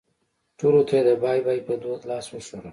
[0.59, 2.69] ټولو ته یې د بای بای په دود لاس وښوراوه.